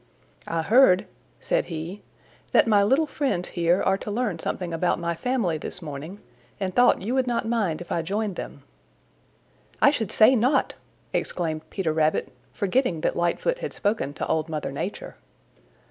[0.47, 1.05] "I heard,"
[1.39, 2.01] said he,
[2.53, 6.21] "that my little friends here are to learn something about my family this morning,
[6.59, 8.63] and thought you would not mind if I joined them."
[9.79, 10.73] "I should say not!"
[11.13, 15.17] exclaimed Peter Rabbit forgetting that Lightfoot had spoken to Old Mother Nature.